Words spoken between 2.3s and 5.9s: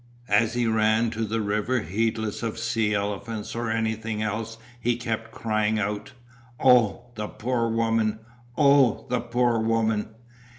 of sea elephants or anything else he kept crying